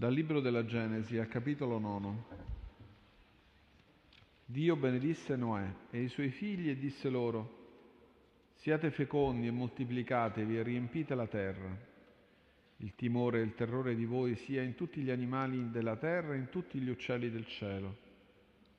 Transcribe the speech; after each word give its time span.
Dal 0.00 0.14
libro 0.14 0.40
della 0.40 0.64
Genesi 0.64 1.18
al 1.18 1.28
capitolo 1.28 1.78
9. 1.78 2.14
Dio 4.46 4.74
benedisse 4.74 5.36
Noè 5.36 5.74
e 5.90 6.00
i 6.00 6.08
suoi 6.08 6.30
figli 6.30 6.70
e 6.70 6.78
disse 6.78 7.10
loro, 7.10 7.58
siate 8.54 8.90
fecondi 8.92 9.46
e 9.46 9.50
moltiplicatevi 9.50 10.56
e 10.56 10.62
riempite 10.62 11.14
la 11.14 11.26
terra. 11.26 11.68
Il 12.78 12.94
timore 12.94 13.40
e 13.40 13.42
il 13.42 13.54
terrore 13.54 13.94
di 13.94 14.06
voi 14.06 14.36
sia 14.36 14.62
in 14.62 14.74
tutti 14.74 15.02
gli 15.02 15.10
animali 15.10 15.70
della 15.70 15.96
terra 15.96 16.32
e 16.32 16.38
in 16.38 16.48
tutti 16.48 16.78
gli 16.78 16.88
uccelli 16.88 17.30
del 17.30 17.46
cielo. 17.46 17.96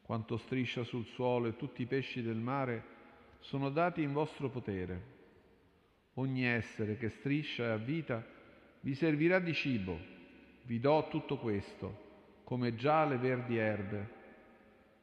Quanto 0.02 0.38
striscia 0.38 0.84
sul 0.84 1.06
suolo 1.06 1.50
e 1.50 1.56
tutti 1.56 1.84
i 1.84 1.86
pesci 1.86 2.24
del 2.24 2.38
mare 2.38 2.84
sono 3.42 3.70
dati 3.70 4.02
in 4.02 4.12
vostro 4.12 4.50
potere. 4.50 5.04
Ogni 6.16 6.46
essere 6.46 6.98
che 6.98 7.10
striscia 7.10 7.66
e 7.66 7.70
ha 7.70 7.78
vita 7.78 8.26
vi 8.80 8.96
servirà 8.96 9.38
di 9.38 9.54
cibo 9.54 10.21
vi 10.72 10.80
do 10.80 11.06
tutto 11.10 11.38
questo, 11.38 11.98
come 12.46 12.76
già 12.76 13.04
le 13.04 13.18
verdi 13.18 13.58
erbe. 13.58 14.20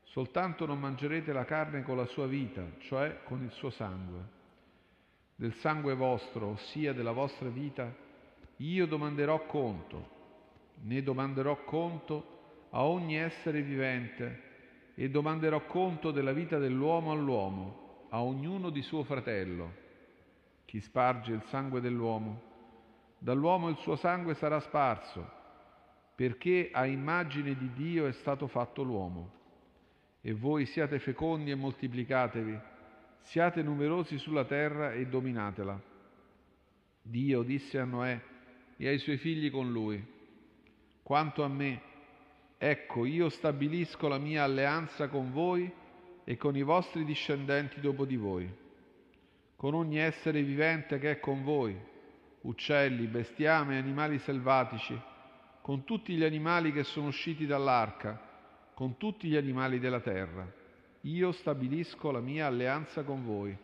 Soltanto 0.04 0.64
non 0.64 0.80
mangerete 0.80 1.30
la 1.34 1.44
carne 1.44 1.82
con 1.82 1.98
la 1.98 2.06
sua 2.06 2.27
vita, 2.27 2.64
cioè 2.78 3.18
con 3.24 3.42
il 3.42 3.50
suo 3.50 3.68
sangue. 3.68 4.36
Del 5.36 5.52
sangue 5.56 5.94
vostro, 5.94 6.52
ossia 6.52 6.94
della 6.94 7.12
vostra 7.12 7.50
vita, 7.50 7.94
io 8.56 8.86
domanderò 8.86 9.44
conto, 9.44 10.08
ne 10.84 11.02
domanderò 11.02 11.62
conto 11.64 12.69
a 12.70 12.84
ogni 12.84 13.19
essere 13.19 13.60
vivente 13.60 14.44
e 14.94 15.10
domanderò 15.10 15.66
conto 15.66 16.12
della 16.12 16.32
vita 16.32 16.56
dell'uomo 16.56 17.12
all'uomo, 17.12 18.06
a 18.08 18.22
ognuno 18.22 18.70
di 18.70 18.80
suo 18.80 19.05
fratello. 19.05 19.70
Chi 20.64 20.80
sparge 20.80 21.32
il 21.32 21.42
sangue 21.50 21.82
dell'uomo, 21.82 22.41
dall'uomo 23.19 23.69
il 23.69 23.77
suo 23.77 23.96
sangue 23.96 24.33
sarà 24.33 24.61
sparso 24.61 25.36
perché 26.19 26.70
a 26.72 26.84
immagine 26.84 27.56
di 27.56 27.70
Dio 27.74 28.08
è 28.08 28.12
stato 28.12 28.48
fatto 28.48 28.83
l'uomo. 28.83 29.30
E 30.20 30.33
voi 30.33 30.66
siate 30.66 30.98
fecondi 30.98 31.52
e 31.52 31.55
moltiplicatevi, 31.55 32.58
siate 33.20 33.62
numerosi 33.62 34.19
sulla 34.19 34.44
terra 34.44 34.92
e 34.94 35.06
dominatela. 35.06 35.80
Dio 37.02 37.42
disse 37.42 37.78
a 37.78 37.84
Noè 37.84 38.20
e 38.77 38.89
ai 38.89 38.98
suoi 38.98 39.16
figli 39.16 39.48
con 39.48 39.70
lui, 39.70 40.05
quanto 41.05 41.44
a 41.44 41.48
me, 41.48 41.83
ecco 42.58 43.05
io 43.05 43.28
stabilisco 43.28 44.08
la 44.08 44.19
mia 44.19 44.42
alleanza 44.42 45.06
con 45.06 45.30
voi 45.30 45.72
e 46.24 46.36
con 46.36 46.56
i 46.56 46.62
vostri 46.62 47.05
discendenti 47.05 47.78
dopo 47.80 48.05
di 48.05 48.16
voi, 48.16 48.52
con 49.55 49.72
ogni 49.72 49.98
essere 49.98 50.42
vivente 50.42 50.98
che 50.98 51.12
è 51.12 51.20
con 51.20 51.44
voi, 51.44 51.78
uccelli, 52.41 53.06
bestiame, 53.06 53.78
animali 53.78 54.19
selvatici, 54.19 55.00
con 55.69 55.84
tutti 55.84 56.14
gli 56.14 56.24
animali 56.24 56.72
che 56.72 56.83
sono 56.83 57.08
usciti 57.08 57.44
dall'arca, 57.44 58.19
con 58.72 58.97
tutti 58.97 59.28
gli 59.28 59.36
animali 59.36 59.78
della 59.78 60.00
terra. 60.00 60.50
Io 61.02 61.30
stabilisco 61.30 62.11
la 62.11 62.20
mia 62.20 62.47
alleanza 62.47 63.02
con 63.02 63.22
voi. 63.22 63.55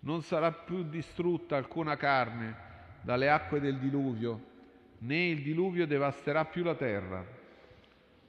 Non 0.00 0.22
sarà 0.22 0.50
più 0.50 0.82
distrutta 0.82 1.56
alcuna 1.56 1.96
carne 1.96 2.56
dalle 3.02 3.30
acque 3.30 3.60
del 3.60 3.78
diluvio, 3.78 4.40
né 4.98 5.28
il 5.28 5.42
diluvio 5.42 5.86
devasterà 5.86 6.46
più 6.46 6.64
la 6.64 6.74
terra. 6.74 7.24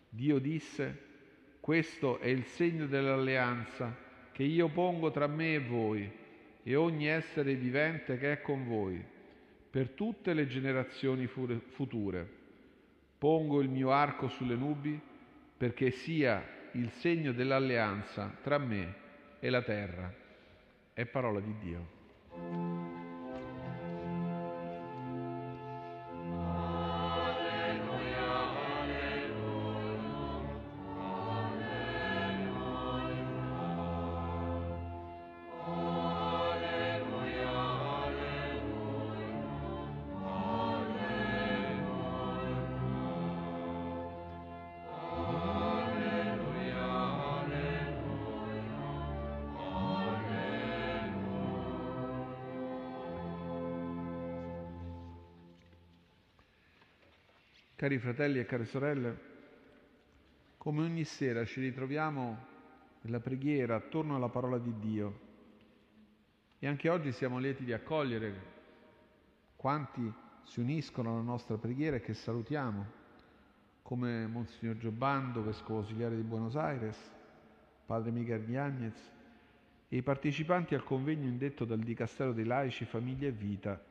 Dio 0.07 0.37
disse, 0.37 1.01
questo 1.59 2.19
è 2.19 2.27
il 2.27 2.45
segno 2.45 2.85
dell'alleanza 2.85 3.97
che 4.31 4.43
io 4.43 4.69
pongo 4.69 5.09
tra 5.09 5.25
me 5.25 5.55
e 5.55 5.59
voi 5.59 6.11
e 6.61 6.75
ogni 6.75 7.07
essere 7.07 7.55
vivente 7.55 8.19
che 8.19 8.33
è 8.33 8.41
con 8.41 8.67
voi, 8.67 9.03
per 9.71 9.89
tutte 9.89 10.35
le 10.35 10.45
generazioni 10.45 11.25
future 11.25 12.40
Pongo 13.21 13.61
il 13.61 13.69
mio 13.69 13.91
arco 13.91 14.29
sulle 14.29 14.55
nubi 14.55 14.99
perché 15.55 15.91
sia 15.91 16.43
il 16.71 16.89
segno 16.89 17.33
dell'alleanza 17.33 18.35
tra 18.41 18.57
me 18.57 18.95
e 19.39 19.51
la 19.51 19.61
terra. 19.61 20.11
È 20.91 21.05
parola 21.05 21.39
di 21.39 21.55
Dio. 21.59 22.70
Cari 57.81 57.97
fratelli 57.97 58.37
e 58.37 58.45
care 58.45 58.65
sorelle, 58.65 59.17
come 60.57 60.83
ogni 60.83 61.03
sera 61.03 61.43
ci 61.45 61.59
ritroviamo 61.61 62.37
nella 63.01 63.19
preghiera 63.19 63.73
attorno 63.73 64.15
alla 64.15 64.29
parola 64.29 64.59
di 64.59 64.71
Dio. 64.77 65.19
E 66.59 66.67
anche 66.67 66.89
oggi 66.89 67.11
siamo 67.11 67.39
lieti 67.39 67.63
di 67.63 67.73
accogliere 67.73 68.33
quanti 69.55 70.13
si 70.43 70.59
uniscono 70.59 71.13
alla 71.13 71.23
nostra 71.23 71.57
preghiera 71.57 71.95
e 71.95 72.01
che 72.01 72.13
salutiamo, 72.13 72.85
come 73.81 74.27
Monsignor 74.27 74.77
Giobando, 74.77 75.41
Vescovo 75.41 75.79
Ausiliare 75.79 76.15
di 76.15 76.21
Buenos 76.21 76.55
Aires, 76.55 76.99
Padre 77.87 78.11
Miguel 78.11 78.43
Gnagnez 78.43 79.11
e 79.89 79.97
i 79.97 80.03
partecipanti 80.03 80.75
al 80.75 80.83
convegno 80.83 81.27
indetto 81.27 81.65
dal 81.65 81.79
Dicastero 81.79 82.31
dei 82.31 82.45
Laici, 82.45 82.85
Famiglia 82.85 83.27
e 83.27 83.31
Vita 83.31 83.89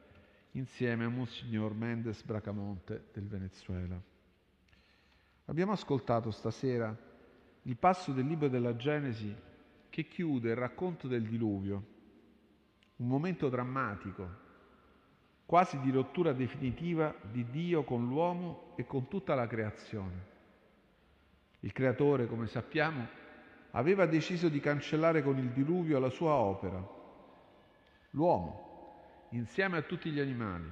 insieme 0.52 1.04
a 1.04 1.08
Monsignor 1.08 1.74
Mendes 1.74 2.22
Bracamonte 2.22 3.08
del 3.12 3.26
Venezuela. 3.26 4.00
Abbiamo 5.46 5.72
ascoltato 5.72 6.30
stasera 6.30 6.96
il 7.62 7.76
passo 7.76 8.12
del 8.12 8.26
libro 8.26 8.48
della 8.48 8.76
Genesi 8.76 9.34
che 9.88 10.06
chiude 10.06 10.50
il 10.50 10.56
racconto 10.56 11.08
del 11.08 11.26
diluvio, 11.26 11.84
un 12.96 13.06
momento 13.06 13.48
drammatico, 13.48 14.48
quasi 15.46 15.80
di 15.80 15.90
rottura 15.90 16.32
definitiva 16.32 17.14
di 17.30 17.44
Dio 17.50 17.82
con 17.82 18.06
l'uomo 18.06 18.72
e 18.76 18.86
con 18.86 19.08
tutta 19.08 19.34
la 19.34 19.46
creazione. 19.46 20.28
Il 21.60 21.72
creatore, 21.72 22.26
come 22.26 22.46
sappiamo, 22.46 23.06
aveva 23.72 24.06
deciso 24.06 24.48
di 24.48 24.60
cancellare 24.60 25.22
con 25.22 25.38
il 25.38 25.50
diluvio 25.50 25.98
la 25.98 26.10
sua 26.10 26.34
opera, 26.34 26.84
l'uomo, 28.10 28.69
insieme 29.30 29.76
a 29.76 29.82
tutti 29.82 30.10
gli 30.10 30.20
animali, 30.20 30.70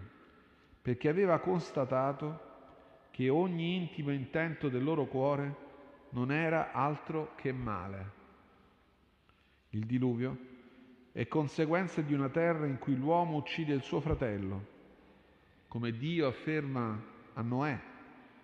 perché 0.81 1.09
aveva 1.09 1.39
constatato 1.39 2.47
che 3.11 3.29
ogni 3.29 3.77
intimo 3.77 4.11
intento 4.11 4.69
del 4.69 4.83
loro 4.83 5.07
cuore 5.07 5.67
non 6.11 6.33
era 6.33 6.73
altro 6.73 7.35
che 7.37 7.53
male. 7.53 8.17
Il 9.71 9.85
diluvio 9.85 10.37
è 11.13 11.27
conseguenza 11.27 12.01
di 12.01 12.15
una 12.15 12.29
terra 12.29 12.67
in 12.67 12.79
cui 12.79 12.97
l'uomo 12.97 13.37
uccide 13.37 13.75
il 13.75 13.83
suo 13.83 14.01
fratello, 14.01 14.77
come 15.69 15.93
Dio 15.93 16.27
afferma 16.27 17.01
a 17.35 17.43
Noè 17.43 17.79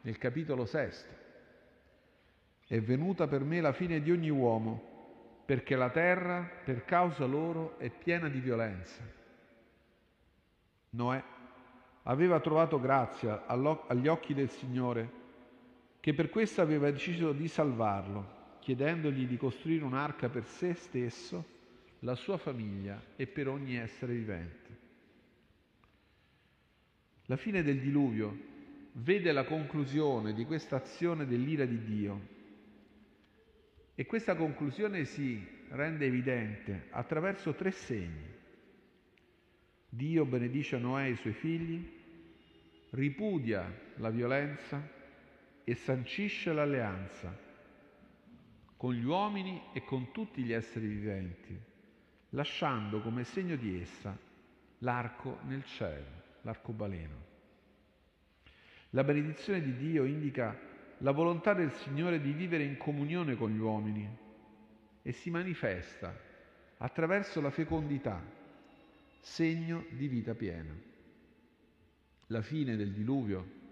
nel 0.03 0.19
capitolo 0.19 0.67
sesto. 0.67 1.13
È 2.67 2.81
venuta 2.81 3.27
per 3.27 3.43
me 3.43 3.61
la 3.61 3.73
fine 3.73 4.01
di 4.01 4.11
ogni 4.11 4.31
uomo, 4.31 4.93
perché 5.45 5.77
la 5.77 5.91
terra, 5.91 6.49
per 6.65 6.85
causa 6.85 7.25
loro, 7.27 7.79
è 7.79 7.91
piena 7.91 8.29
di 8.29 8.41
violenza. 8.41 9.03
Noè 10.95 11.23
aveva 12.05 12.39
trovato 12.41 12.81
grazia 12.81 13.47
agli 13.47 14.07
occhi 14.07 14.35
del 14.35 14.51
Signore, 14.51 15.23
che 16.01 16.15
per 16.15 16.29
questo 16.29 16.61
aveva 16.61 16.91
deciso 16.91 17.33
di 17.33 17.49
salvarlo, 17.49 18.59
chiedendogli 18.61 19.27
di 19.27 19.37
costruire 19.37 19.85
un'arca 19.85 20.29
per 20.29 20.45
sé 20.45 20.75
stesso, 20.75 21.53
la 22.01 22.15
sua 22.15 22.37
famiglia 22.37 23.03
e 23.17 23.27
per 23.27 23.49
ogni 23.49 23.77
essere 23.77 24.13
vivente. 24.13 24.63
La 27.27 27.37
fine 27.37 27.63
del 27.63 27.81
diluvio 27.81 28.37
vede 28.93 29.33
la 29.33 29.45
conclusione 29.45 30.35
di 30.35 30.45
questa 30.45 30.77
azione 30.77 31.27
dell'ira 31.27 31.65
di 31.65 31.83
Dio 31.83 32.21
e 33.95 34.05
questa 34.05 34.37
conclusione 34.37 35.07
si 35.07 35.43
rende 35.71 36.05
evidente 36.05 36.89
attraverso 36.91 37.55
tre 37.55 37.71
segni. 37.71 38.34
Dio 39.95 40.25
benedice 40.25 40.77
Noè 40.77 41.05
e 41.05 41.11
i 41.11 41.17
suoi 41.17 41.35
figli, 41.35 41.89
ripudia 42.91 43.73
la 43.99 44.11
violenza 44.11 44.83
e 45.63 45.75
sancisce 45.77 46.53
l'alleanza 46.53 47.33
con 48.77 48.93
gli 48.93 49.05
uomini 49.05 49.63
e 49.73 49.85
con 49.85 50.11
tutti 50.11 50.43
gli 50.43 50.53
esseri 50.53 50.89
viventi, 50.89 51.57
lasciando 52.31 53.01
come 53.03 53.23
segno 53.23 53.55
di 53.55 53.81
essa 53.81 54.19
l'arco 54.79 55.39
nel 55.45 55.65
cielo, 55.65 56.23
l'arcobaleno. 56.43 57.33
La 58.91 59.05
benedizione 59.05 59.63
di 59.63 59.77
Dio 59.77 60.03
indica 60.03 60.59
la 60.99 61.13
volontà 61.13 61.55
del 61.55 61.71
Signore 61.71 62.21
di 62.21 62.33
vivere 62.33 62.65
in 62.65 62.79
comunione 62.79 63.37
con 63.37 63.53
gli 63.53 63.61
uomini 63.61 64.09
e 65.03 65.13
si 65.13 65.31
manifesta 65.31 66.13
attraverso 66.79 67.41
la 67.41 67.51
fecondità, 67.51 68.43
segno 69.25 69.87
di 69.89 70.07
vita 70.07 70.35
piena. 70.35 70.73
La 72.27 72.43
fine 72.43 72.77
del 72.77 72.93
diluvio 72.93 73.63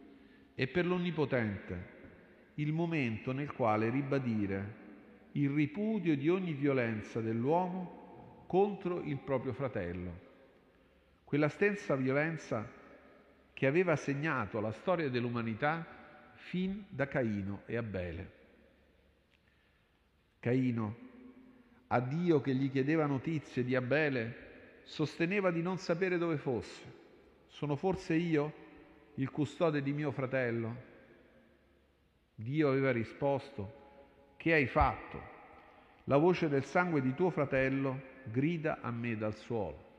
è 0.54 0.66
per 0.66 0.86
l'Onnipotente 0.86 1.90
il 2.54 2.72
momento 2.72 3.32
nel 3.32 3.52
quale 3.52 3.90
ribadire 3.90 4.80
il 5.32 5.50
ripudio 5.50 6.16
di 6.16 6.30
ogni 6.30 6.54
violenza 6.54 7.20
dell'uomo 7.20 8.44
contro 8.46 9.02
il 9.02 9.18
proprio 9.18 9.52
fratello. 9.52 10.30
Quella 11.24 11.48
stessa 11.48 11.96
violenza 11.96 12.66
che 13.52 13.66
aveva 13.66 13.94
segnato 13.94 14.58
la 14.58 14.72
storia 14.72 15.10
dell'umanità 15.10 15.86
fin 16.34 16.84
da 16.88 17.06
Caino 17.08 17.62
e 17.66 17.76
Abele. 17.76 18.32
Caino, 20.40 20.96
a 21.88 22.00
Dio 22.00 22.40
che 22.40 22.54
gli 22.54 22.70
chiedeva 22.70 23.04
notizie 23.04 23.64
di 23.64 23.76
Abele, 23.76 24.41
sosteneva 24.84 25.50
di 25.50 25.62
non 25.62 25.78
sapere 25.78 26.18
dove 26.18 26.36
fosse. 26.36 27.00
Sono 27.46 27.76
forse 27.76 28.14
io 28.14 28.52
il 29.14 29.30
custode 29.30 29.82
di 29.82 29.92
mio 29.92 30.10
fratello? 30.10 30.90
Dio 32.34 32.68
aveva 32.68 32.90
risposto, 32.90 34.34
che 34.36 34.52
hai 34.52 34.66
fatto? 34.66 35.30
La 36.04 36.16
voce 36.16 36.48
del 36.48 36.64
sangue 36.64 37.00
di 37.00 37.14
tuo 37.14 37.30
fratello 37.30 38.10
grida 38.24 38.80
a 38.80 38.90
me 38.90 39.16
dal 39.16 39.36
suolo. 39.36 39.90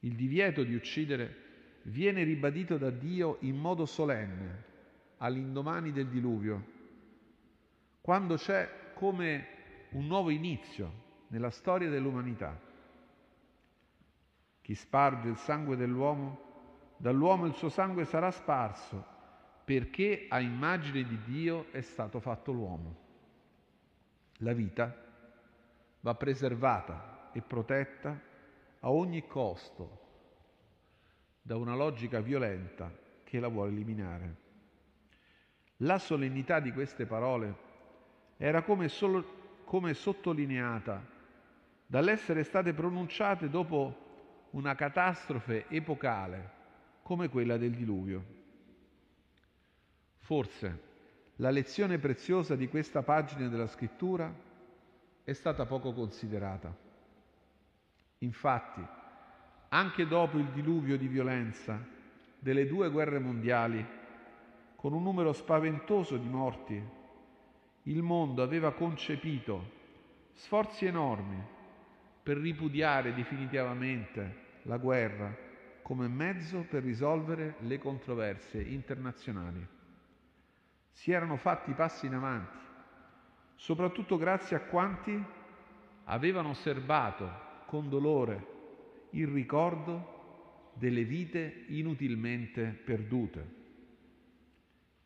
Il 0.00 0.16
divieto 0.16 0.64
di 0.64 0.74
uccidere 0.74 1.36
viene 1.82 2.24
ribadito 2.24 2.78
da 2.78 2.90
Dio 2.90 3.36
in 3.40 3.56
modo 3.56 3.86
solenne 3.86 4.70
all'indomani 5.18 5.92
del 5.92 6.08
diluvio, 6.08 6.64
quando 8.00 8.34
c'è 8.34 8.92
come 8.94 9.46
un 9.90 10.06
nuovo 10.06 10.30
inizio 10.30 11.10
nella 11.28 11.50
storia 11.50 11.88
dell'umanità. 11.88 12.70
Chi 14.62 14.74
sparge 14.74 15.28
il 15.28 15.36
sangue 15.36 15.76
dell'uomo, 15.76 16.50
dall'uomo 16.96 17.46
il 17.46 17.54
suo 17.54 17.68
sangue 17.68 18.04
sarà 18.04 18.30
sparso, 18.30 19.04
perché 19.64 20.26
a 20.28 20.40
immagine 20.40 21.04
di 21.04 21.18
Dio 21.24 21.66
è 21.72 21.80
stato 21.80 22.20
fatto 22.20 22.52
l'uomo. 22.52 22.96
La 24.38 24.52
vita 24.52 24.94
va 26.00 26.14
preservata 26.14 27.30
e 27.32 27.42
protetta 27.42 28.18
a 28.80 28.90
ogni 28.90 29.26
costo 29.26 30.00
da 31.42 31.56
una 31.56 31.74
logica 31.74 32.20
violenta 32.20 32.92
che 33.24 33.40
la 33.40 33.48
vuole 33.48 33.70
eliminare. 33.72 34.36
La 35.78 35.98
solennità 35.98 36.60
di 36.60 36.72
queste 36.72 37.06
parole 37.06 37.70
era 38.36 38.62
come, 38.62 38.88
solo, 38.88 39.62
come 39.64 39.94
sottolineata 39.94 41.04
dall'essere 41.86 42.44
state 42.44 42.72
pronunciate 42.72 43.48
dopo 43.48 44.01
una 44.52 44.74
catastrofe 44.74 45.66
epocale 45.68 46.60
come 47.02 47.28
quella 47.28 47.56
del 47.56 47.72
diluvio. 47.72 48.24
Forse 50.18 50.90
la 51.36 51.50
lezione 51.50 51.98
preziosa 51.98 52.54
di 52.54 52.68
questa 52.68 53.02
pagina 53.02 53.48
della 53.48 53.66
scrittura 53.66 54.32
è 55.24 55.32
stata 55.32 55.64
poco 55.66 55.92
considerata. 55.92 56.74
Infatti, 58.18 58.84
anche 59.68 60.06
dopo 60.06 60.38
il 60.38 60.48
diluvio 60.50 60.96
di 60.96 61.08
violenza 61.08 61.84
delle 62.38 62.66
due 62.66 62.90
guerre 62.90 63.18
mondiali, 63.18 63.84
con 64.76 64.92
un 64.92 65.02
numero 65.02 65.32
spaventoso 65.32 66.16
di 66.16 66.28
morti, 66.28 66.82
il 67.84 68.02
mondo 68.02 68.42
aveva 68.42 68.72
concepito 68.72 69.80
sforzi 70.34 70.86
enormi 70.86 71.40
per 72.22 72.36
ripudiare 72.36 73.14
definitivamente 73.14 74.41
la 74.62 74.76
guerra 74.76 75.34
come 75.82 76.08
mezzo 76.08 76.64
per 76.68 76.82
risolvere 76.82 77.56
le 77.60 77.78
controversie 77.78 78.62
internazionali. 78.62 79.66
Si 80.90 81.10
erano 81.10 81.36
fatti 81.36 81.72
passi 81.72 82.06
in 82.06 82.14
avanti, 82.14 82.58
soprattutto 83.56 84.16
grazie 84.16 84.56
a 84.56 84.60
quanti 84.60 85.22
avevano 86.04 86.50
osservato 86.50 87.50
con 87.66 87.88
dolore 87.88 88.46
il 89.10 89.26
ricordo 89.26 90.70
delle 90.74 91.04
vite 91.04 91.64
inutilmente 91.68 92.80
perdute. 92.84 93.60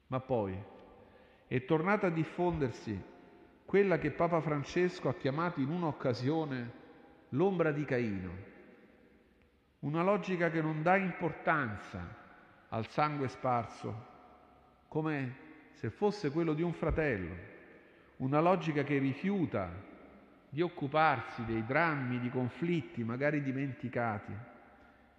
Ma 0.08 0.20
poi 0.20 0.56
è 1.46 1.64
tornata 1.64 2.08
a 2.08 2.10
diffondersi 2.10 3.14
quella 3.64 3.98
che 3.98 4.10
Papa 4.10 4.40
Francesco 4.40 5.08
ha 5.08 5.14
chiamato 5.14 5.60
in 5.60 5.68
un'occasione 5.68 6.84
l'ombra 7.30 7.72
di 7.72 7.84
Caino, 7.84 8.54
una 9.80 10.02
logica 10.02 10.50
che 10.50 10.60
non 10.60 10.82
dà 10.82 10.96
importanza 10.96 12.24
al 12.68 12.88
sangue 12.88 13.28
sparso 13.28 14.14
come 14.88 15.44
se 15.72 15.90
fosse 15.90 16.30
quello 16.30 16.54
di 16.54 16.62
un 16.62 16.72
fratello, 16.72 17.34
una 18.16 18.40
logica 18.40 18.82
che 18.82 18.98
rifiuta 18.98 19.70
di 20.48 20.62
occuparsi 20.62 21.44
dei 21.44 21.64
drammi, 21.66 22.18
di 22.18 22.30
conflitti 22.30 23.04
magari 23.04 23.42
dimenticati 23.42 24.32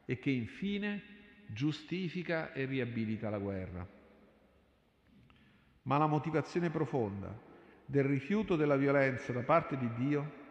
e 0.05 0.17
che 0.17 0.31
infine 0.31 1.03
giustifica 1.47 2.53
e 2.53 2.65
riabilita 2.65 3.29
la 3.29 3.37
guerra. 3.37 3.87
Ma 5.83 5.97
la 5.97 6.07
motivazione 6.07 6.69
profonda 6.69 7.33
del 7.85 8.03
rifiuto 8.03 8.55
della 8.55 8.75
violenza 8.75 9.31
da 9.31 9.43
parte 9.43 9.77
di 9.77 9.93
Dio 9.93 10.45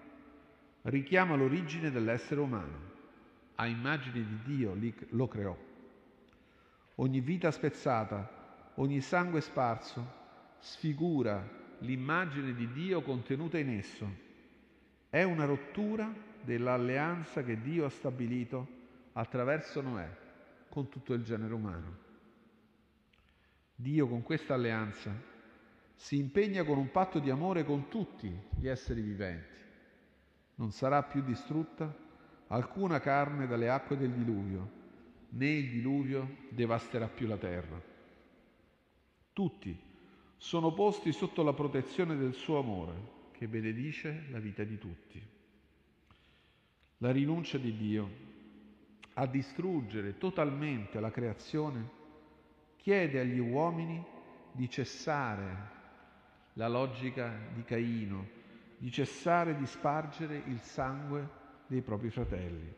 richiama 0.83 1.35
l'origine 1.35 1.91
dell'essere 1.91 2.41
umano. 2.41 2.96
A 3.57 3.67
immagine 3.67 4.25
di 4.25 4.57
Dio 4.57 4.77
lo 5.11 5.29
creò. 5.29 5.57
Ogni 6.97 7.21
vita 7.21 7.51
spezzata, 7.51 8.71
ogni 8.75 9.01
sangue 9.01 9.41
sparso 9.41 10.25
sfigura 10.59 11.65
l'immagine 11.81 12.55
di 12.55 12.71
Dio 12.73 13.03
contenuta 13.03 13.59
in 13.59 13.71
esso 13.71 14.25
è 15.09 15.23
una 15.23 15.45
rottura 15.45 16.13
dell'alleanza 16.43 17.43
che 17.43 17.61
Dio 17.61 17.85
ha 17.87 17.91
stabilito 17.91 18.69
attraverso 19.13 19.81
Noè 19.81 20.09
con 20.69 20.89
tutto 20.89 21.15
il 21.15 21.23
genere 21.23 21.55
umano. 21.55 22.05
Dio 23.75 24.07
con 24.07 24.23
questa 24.23 24.55
alleanza 24.55 25.13
si 25.95 26.19
impegna 26.19 26.65
con 26.65 26.77
un 26.77 26.91
patto 26.91 27.19
di 27.19 27.31
amore 27.31 27.65
con 27.65 27.89
tutti 27.89 28.31
gli 28.59 28.69
esseri 28.69 29.01
viventi. 29.01 29.61
Non 30.57 30.71
sarà 30.73 31.03
più 31.03 31.23
distrutta 31.23 32.05
alcuna 32.49 33.01
carne 33.01 33.47
dalle 33.47 33.69
acque 33.69 33.97
del 33.97 34.13
diluvio, 34.13 34.71
né 35.31 35.49
il 35.49 35.71
diluvio 35.71 36.37
devasterà 36.51 37.09
più 37.09 37.27
la 37.27 37.37
terra. 37.37 37.81
Tutti 39.33 39.79
sono 40.37 40.73
posti 40.73 41.13
sotto 41.13 41.43
la 41.43 41.53
protezione 41.53 42.17
del 42.17 42.35
suo 42.35 42.59
amore 42.59 43.15
che 43.33 43.49
benedice 43.49 44.27
la 44.31 44.39
vita 44.39 44.65
di 44.65 44.79
tutti. 44.79 45.23
La 46.99 47.11
rinuncia 47.11 47.59
di 47.59 47.77
Dio 47.77 48.11
a 49.15 49.27
distruggere 49.27 50.17
totalmente 50.19 51.01
la 51.01 51.11
creazione 51.11 51.91
chiede 52.77 53.21
agli 53.21 53.39
uomini 53.39 54.03
di 54.53 54.71
cessare 54.71 55.75
la 56.55 56.69
logica 56.69 57.35
di 57.53 57.63
Caino, 57.65 58.27
di 58.79 58.91
cessare 58.91 59.57
di 59.57 59.67
spargere 59.67 60.43
il 60.47 60.61
sangue 60.61 61.45
dei 61.67 61.83
propri 61.83 62.11
fratelli. 62.11 62.73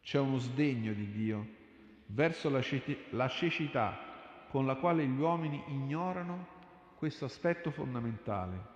C'è 0.00 0.18
uno 0.18 0.38
sdegno 0.38 0.92
di 0.92 1.10
Dio 1.10 1.46
verso 2.06 2.50
la, 2.50 3.28
cecità 3.28 4.46
con 4.48 4.66
la 4.66 4.76
quale 4.76 5.06
gli 5.06 5.18
uomini 5.18 5.62
ignorano 5.68 6.46
questo 6.96 7.24
aspetto 7.24 7.70
fondamentale 7.70 8.72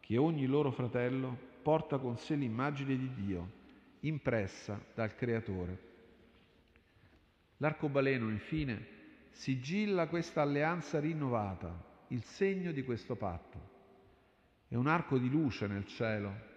che 0.00 0.16
ogni 0.16 0.46
loro 0.46 0.70
fratello 0.70 1.36
porta 1.62 1.98
con 1.98 2.18
sé 2.18 2.34
l'immagine 2.34 2.96
di 2.96 3.14
Dio, 3.14 3.50
impressa 4.00 4.78
dal 4.94 5.14
Creatore. 5.14 5.92
L'arcobaleno, 7.56 8.28
infine, 8.28 8.86
sigilla 9.30 10.06
questa 10.06 10.42
alleanza 10.42 11.00
rinnovata, 11.00 11.74
il 12.08 12.22
segno 12.22 12.70
di 12.70 12.84
questo 12.84 13.16
patto. 13.16 13.72
È 14.68 14.74
un 14.74 14.86
arco 14.86 15.16
di 15.16 15.30
luce 15.30 15.66
nel 15.66 15.86
cielo. 15.86 16.52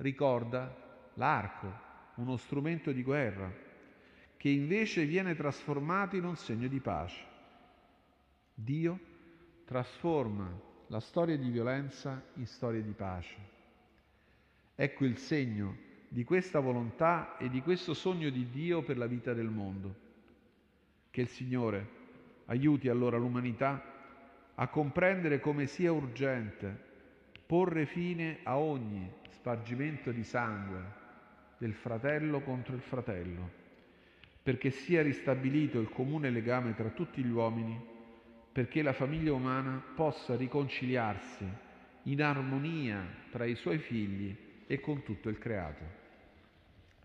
Ricorda 0.00 0.74
l'arco, 1.14 1.70
uno 2.14 2.38
strumento 2.38 2.90
di 2.90 3.02
guerra, 3.02 3.52
che 4.38 4.48
invece 4.48 5.04
viene 5.04 5.34
trasformato 5.34 6.16
in 6.16 6.24
un 6.24 6.36
segno 6.36 6.68
di 6.68 6.80
pace. 6.80 7.22
Dio 8.54 8.98
trasforma 9.66 10.50
la 10.86 11.00
storia 11.00 11.36
di 11.36 11.50
violenza 11.50 12.22
in 12.36 12.46
storia 12.46 12.80
di 12.80 12.92
pace. 12.92 13.36
Ecco 14.74 15.04
il 15.04 15.18
segno 15.18 15.76
di 16.08 16.24
questa 16.24 16.60
volontà 16.60 17.36
e 17.36 17.50
di 17.50 17.60
questo 17.60 17.92
sogno 17.92 18.30
di 18.30 18.48
Dio 18.48 18.82
per 18.82 18.96
la 18.96 19.06
vita 19.06 19.34
del 19.34 19.50
mondo. 19.50 19.94
Che 21.10 21.20
il 21.20 21.28
Signore 21.28 21.88
aiuti 22.46 22.88
allora 22.88 23.18
l'umanità 23.18 23.84
a 24.54 24.66
comprendere 24.68 25.40
come 25.40 25.66
sia 25.66 25.92
urgente 25.92 26.88
porre 27.50 27.84
fine 27.84 28.38
a 28.44 28.58
ogni 28.58 29.10
spargimento 29.30 30.12
di 30.12 30.22
sangue 30.22 30.80
del 31.58 31.72
fratello 31.74 32.42
contro 32.42 32.76
il 32.76 32.80
fratello, 32.80 33.50
perché 34.40 34.70
sia 34.70 35.02
ristabilito 35.02 35.80
il 35.80 35.88
comune 35.88 36.30
legame 36.30 36.76
tra 36.76 36.90
tutti 36.90 37.20
gli 37.24 37.30
uomini, 37.30 37.76
perché 38.52 38.82
la 38.82 38.92
famiglia 38.92 39.32
umana 39.32 39.82
possa 39.96 40.36
riconciliarsi 40.36 41.44
in 42.04 42.22
armonia 42.22 43.04
tra 43.32 43.44
i 43.46 43.56
suoi 43.56 43.78
figli 43.78 44.32
e 44.68 44.78
con 44.78 45.02
tutto 45.02 45.28
il 45.28 45.38
creato. 45.38 45.82